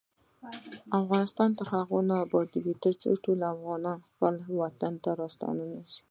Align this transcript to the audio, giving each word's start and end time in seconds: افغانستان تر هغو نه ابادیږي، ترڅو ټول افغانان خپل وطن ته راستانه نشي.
افغانستان 0.99 1.49
تر 1.57 1.65
هغو 1.75 1.97
نه 2.09 2.15
ابادیږي، 2.25 2.73
ترڅو 2.83 3.09
ټول 3.25 3.39
افغانان 3.55 3.97
خپل 4.07 4.35
وطن 4.61 4.93
ته 5.03 5.09
راستانه 5.21 5.63
نشي. 5.73 5.99